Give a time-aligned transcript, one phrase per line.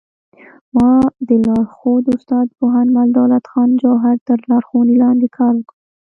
[0.75, 0.91] ما
[1.27, 5.75] د لارښود استاد پوهنمل دولت خان جوهر تر لارښوونې لاندې کار وکړ